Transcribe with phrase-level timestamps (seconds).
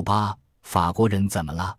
[0.00, 1.76] 五八，法国人怎么了？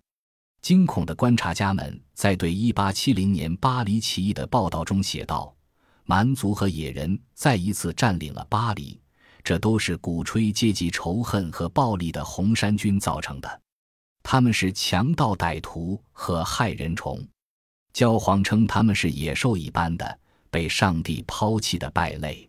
[0.61, 5.51] 惊恐的观察家们在对一八七零年巴黎起义的报道中写道
[6.05, 9.01] ：“蛮族和野人再一次占领了巴黎，
[9.43, 13.61] 这都是鼓吹阶级仇恨和暴力的红衫军造成的。
[14.21, 17.27] 他们是强盗歹徒和害人虫，
[17.91, 20.19] 教皇称他们是野兽一般的
[20.51, 22.47] 被上帝抛弃的败类。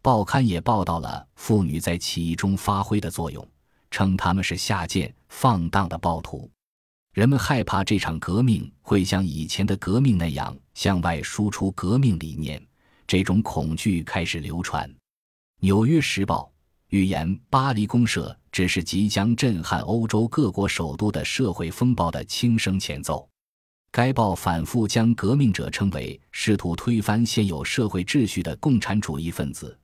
[0.00, 3.46] 报刊也报道了妇女在起义中发挥的作用，
[3.92, 6.50] 称他们是下贱放荡的暴徒。”
[7.14, 12.60] 人们害怕这场革命会像以前的革命那样向外输出革命理念，
[13.06, 14.88] 这种恐惧开始流传。
[15.60, 16.50] 《纽约时报》
[16.88, 23.28] 预言巴黎公社只是即将震撼欧洲各国首都的社会风暴的轻声前奏。
[23.90, 29.78] 该报反复将革命者称为试图推翻现有社会秩序的共产主义分子，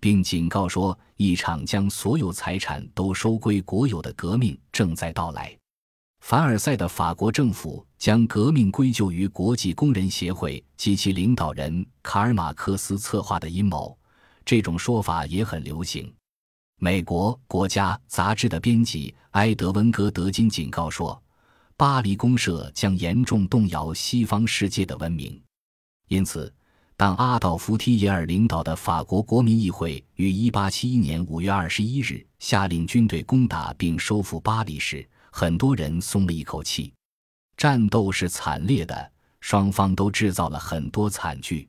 [0.00, 5.56] 并警告说，一场将所有财产都收归国有的革命正在到来。
[6.20, 13.96] 凡尔赛的法国政府将革命归咎于国际工人协会及其领导人卡尔马克思策划的阴谋，
[14.44, 16.12] 这种说法也很流行。
[16.80, 21.20] 美国《国家》杂志的编辑埃德温·戈德金警告说，
[21.76, 25.40] 巴黎公社将严重动摇西方世界的文明。
[26.08, 26.52] 因此，
[26.98, 36.92] 当阿道夫·提耶尔领导的法国国民议会于1871年5月21日下令军队攻打并收复巴黎时，很多人松了一口气，
[37.56, 41.68] 战斗是惨烈的，双方都制造了很多惨剧。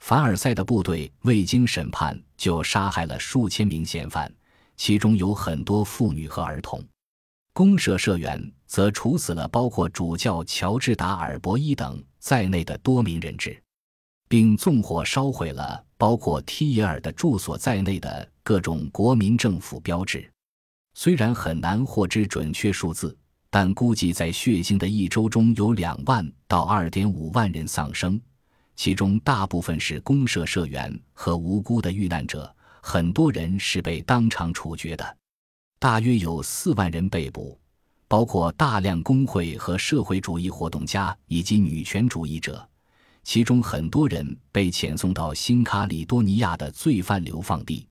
[0.00, 4.28] 凡尔赛的部队未经审判就杀害了数千名嫌犯，
[4.76, 6.84] 其中有很多妇女和儿童。
[7.52, 13.62] 公社社员则处死了包括主教乔治达尔伯伊等在内的多名人质，
[14.28, 20.28] 并纵火烧毁了包括提耶尔的住所在内的各种国民政府标志。
[20.94, 23.16] 虽然很难获知准确数字，
[23.50, 28.20] 但估计在血腥的一周中有两万到二点五万人丧生，
[28.74, 35.16] 其中大部分是公社社员和无辜的遇难者，很多人是被当场处决的。
[35.78, 37.58] 大约有四万人被捕，
[38.08, 42.66] 包括大量工会和社会主义活动家以及女权主义者，
[43.26, 47.84] 其中很多人被遣送到新卡里多尼亚的罪犯流放地。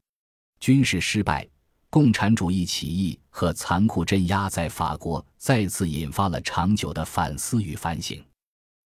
[0.61, 1.45] 军事失败。
[1.89, 8.21] 共产主义起义和残酷镇压在法国再次引发了长久的反思与反省。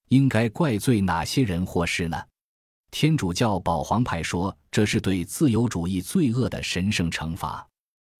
[0.09, 2.19] 应该怪罪哪些人或事呢？
[2.91, 7.67] 天主教保皇派说这是对自由主义罪恶的神圣惩罚。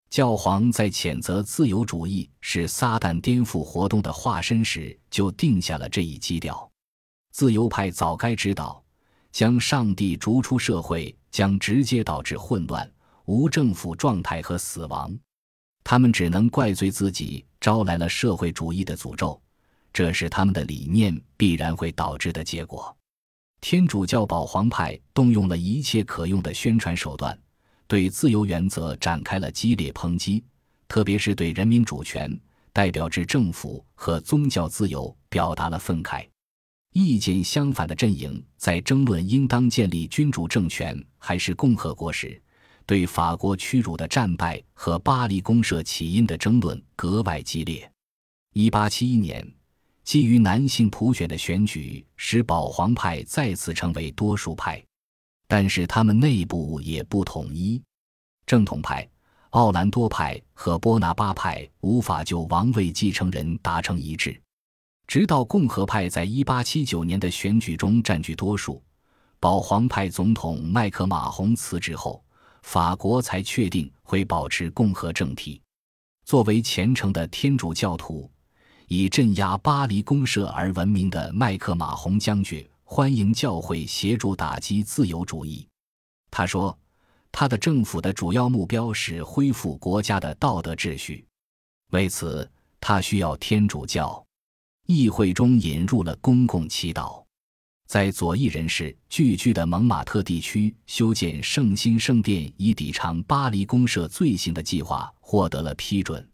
[0.09, 6.69] 教皇在谴责自由主义是撒旦颠覆活动的化身时，就定下了这一基调。
[7.39, 8.83] 自由派早该知道，
[9.31, 12.85] 将上帝逐出社会将直接导致混乱。
[13.27, 15.17] 无政府状态和死亡，
[15.81, 19.41] 他们只能怪罪自己招来了社会主义的诅咒，
[19.94, 22.94] 这是他们的理念必然会导致的结果。
[23.61, 27.39] 天主教保皇派动用了一切可用的宣传手段，
[27.88, 30.44] 对自由原则展开了激烈抨击，
[30.89, 32.38] 特别是对人民主权、
[32.73, 36.28] 代表制政府和宗教自由表达了愤慨。
[36.94, 42.41] 意见相反的阵营在争论应当建立君主政权还是共和国时。
[42.85, 47.88] 对法国屈辱的战败和巴黎公社起因的争论格外激烈。
[48.53, 49.47] 一八七一年，
[50.03, 54.83] 基于男性普选的选举使保皇派再次成为多数派，
[55.47, 57.79] 但是他们内部也不统一。
[58.47, 59.07] 正统派、
[59.51, 64.41] 奥兰多派和波拿巴派无法就王位继承人达成一致，
[65.09, 68.80] 直到共和派在一八七九年的选举中占据多数，
[69.40, 72.24] 保皇派总统麦克马洪辞职后。
[72.62, 75.59] 法国才确定会保持共和政体。
[76.25, 78.30] 作为虔诚的天主教徒，
[78.88, 85.68] 以镇压巴黎公社而闻名的麦克马洪将军欢迎教会协助打击自由主义。
[86.30, 86.78] 他说，
[87.31, 91.26] 他的政府的主要目标是恢复国家的道德秩序，
[91.91, 92.47] 为此
[92.80, 94.23] 他需要天主教。
[94.91, 97.24] 议会中引入了公共祈祷。
[97.86, 106.28] 在左翼人士聚居的蒙马特地区修建圣心圣殿，以抵偿巴黎公社罪行的计划获得了批准。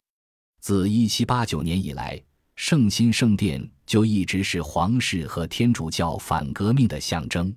[0.58, 2.18] 自1789年以来，
[2.54, 7.54] 圣心圣殿就一直是皇室和天主教反革命的象征。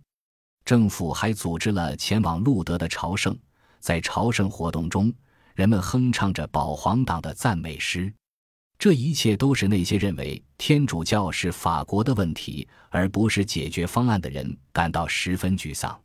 [0.65, 3.33] 政府还组织了前往路德的朝圣，
[3.79, 5.13] 在朝圣活动中，
[5.55, 8.13] 人们哼唱着保皇党的赞美诗。
[8.79, 16.01] 这一切都是那些认为天主教是法国的问题而不是解决方案的人感到十分沮丧，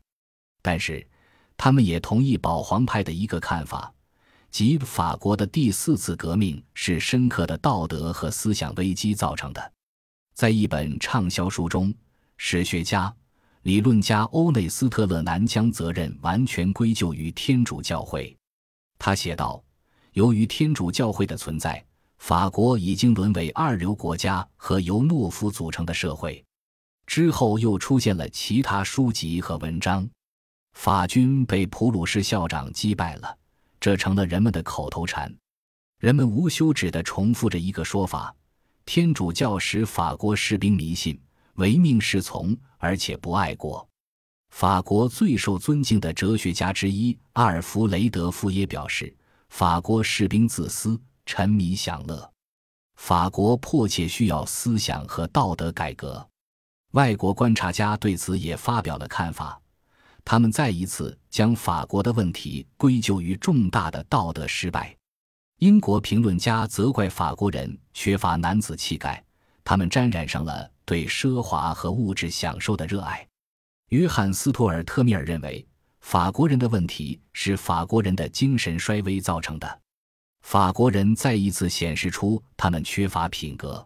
[0.61, 1.07] 但是
[1.55, 3.93] 他们也同意保皇派的一个看法，
[4.51, 9.71] 即法国的第四次革命是深刻的道德和思想危机造成的。
[10.33, 11.93] 在一本畅销书中，
[12.35, 13.15] 史学家、
[13.61, 18.35] 理论家欧内斯特·勒南将责任完全归咎于天主教会。
[18.99, 19.63] 他写道
[20.11, 21.81] ：“由于天主教会的存在，
[22.27, 26.43] 法国已经沦为二流国家和由懦夫组成的社会。”
[27.05, 30.09] 之后又出现了其他书籍和文章。
[30.73, 33.37] 法军被普鲁士校长击败了。
[33.79, 35.31] 这成了人们的口头禅，
[35.99, 38.35] 人们无休止地重复着一个说法：
[38.87, 41.21] 天主教使法国士兵迷信、
[41.57, 43.87] 唯命是从，而且不爱国。
[44.49, 49.15] 法国最受尊敬的哲学家之一阿尔弗雷德·富耶表示，
[49.49, 52.31] 法国士兵自私、沉迷享乐。
[52.95, 56.27] 法国迫切需要思想和道德改革。
[56.91, 59.61] 外国观察家对此也发表了看法。
[60.23, 64.95] 他们再一次将法国的问题归咎于重大的道德失败。
[65.59, 69.23] 英国评论家责怪法国人缺乏男子气概，
[69.63, 73.27] 他们沾染上了对奢华和物质享受的热爱。
[73.89, 75.65] 约翰·斯托尔特米尔认为，
[76.01, 79.81] 法国人的问题是法国人的精神衰微造成的。
[80.45, 83.85] 法国人再一次显示出他们缺乏品格。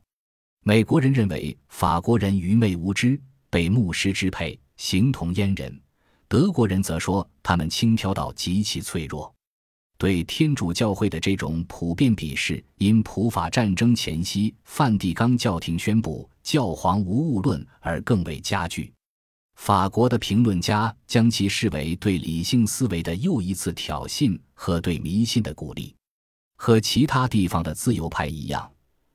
[0.66, 3.18] 美国人认为法国人愚昧无知，
[3.50, 5.82] 被牧师支配，形同阉人。
[6.28, 9.34] 德国人则说，他们轻佻到极其脆弱。
[9.98, 18.92] 对天主教会的这种普遍鄙视，因普法战争前夕梵蒂冈教廷宣布教皇无误论而更为加剧。
[19.56, 25.96] 法国的评论家将其视为对理性思维的又一次挑衅和对迷信的鼓励。
[26.62, 28.70] 和其他地方的自由派一样，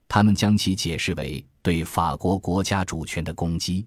[0.09, 3.87] 他们将其解释为对法国国家主权的攻击。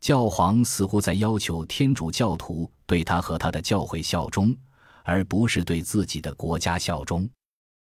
[0.00, 4.56] 教皇似乎在要求天主教徒对他和他的教会效忠，
[5.04, 7.28] 而不是对自己的国家效忠。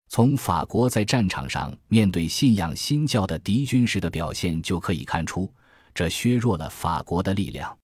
[0.08, 5.52] 从法国在战场上面对信仰新教的敌军时的表现就可以看出，
[5.92, 7.76] 这削弱了法国的力量。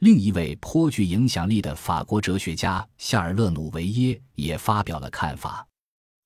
[0.00, 5.66] 另一位颇具影响力的法国哲学家夏尔勒·努维耶也发表了看法。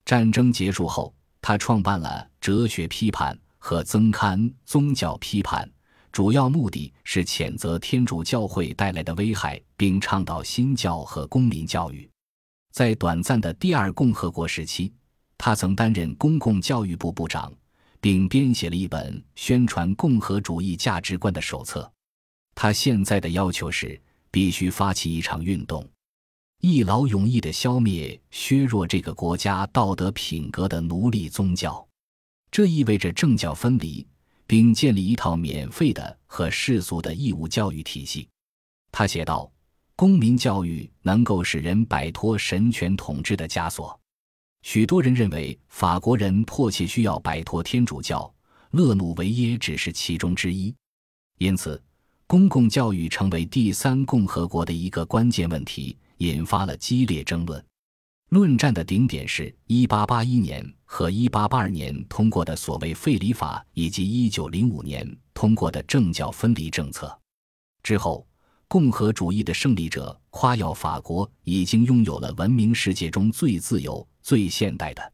[0.04, 5.66] 战争结束后，他创办了《哲学批判》和增刊《宗教批判》。
[6.10, 12.06] 主要目的是谴责天主教会带来的危害，并倡导新教和公民教育。
[12.70, 14.92] 在短暂的第二共和国时期，
[15.38, 17.50] 他曾担任公共教育部部长，
[17.98, 21.90] 并编写了一本宣传共和主义价值观的手册。
[22.54, 23.98] 他现在的要求是
[24.30, 25.88] 必须发起一场运动，
[26.62, 31.86] 一劳永逸地消灭削弱这个国家道德品格的奴隶宗教。
[32.50, 34.06] 这意味着政教分离。
[34.44, 38.28] 并建立一套免费的和世俗的义务教育体系，
[38.90, 39.50] 他写道
[39.96, 43.98] ：“公民教育能够使人摆脱神权统治的枷锁。”
[44.60, 48.30] 许多人认为法国人迫切需要摆脱天主教，
[48.72, 50.74] 勒努维耶只是其中之一。
[51.38, 51.82] 因此，
[52.26, 57.64] 公共教育成为第三共和国的一个关键问题，引发了激烈争论。
[58.30, 67.20] 论战的顶点是1881年和1882年通过的所谓废礼法，以及1905年通过的政教分离政策。
[67.82, 68.26] 之后，
[68.68, 75.12] 共和主义的胜利者夸耀法国已经拥有了文明世界中最自由、最现代的。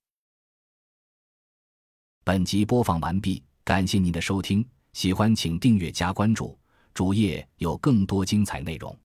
[2.22, 6.56] 本集播放完毕，感谢您的收听，喜欢请订阅加关注，
[6.94, 8.96] 主页有更多精彩内容。